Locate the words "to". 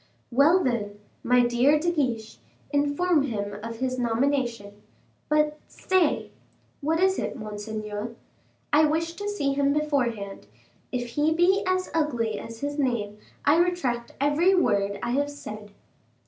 9.13-9.29